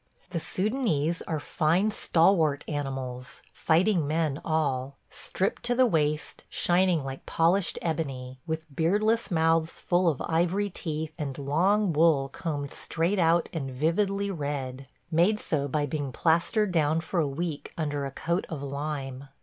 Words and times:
The 0.31 0.39
Soudanese 0.39 1.21
are 1.27 1.39
fine, 1.39 1.91
stalwart 1.91 2.65
animals– 2.67 3.43
fighting 3.53 4.07
men, 4.07 4.41
all– 4.43 4.97
stripped 5.11 5.61
to 5.65 5.75
the 5.75 5.85
waist, 5.85 6.43
shining 6.49 7.03
like 7.03 7.27
polished 7.27 7.77
ebony, 7.83 8.39
with 8.47 8.65
beardless 8.75 9.29
mouths 9.29 9.79
full 9.79 10.07
of 10.09 10.19
ivory 10.25 10.71
teeth, 10.71 11.13
and 11.19 11.37
long 11.37 11.93
wool 11.93 12.29
combed 12.29 12.71
straight 12.73 13.19
out 13.19 13.47
and 13.53 13.69
vividly 13.69 14.31
red– 14.31 14.87
made 15.11 15.39
so 15.39 15.67
by 15.67 15.85
being 15.85 16.11
plastered 16.11 16.71
down 16.71 16.99
for 17.01 17.19
a 17.19 17.27
week 17.27 17.71
under 17.77 18.03
a 18.03 18.09
coat 18.11 18.47
of 18.49 18.63
lime. 18.63 19.27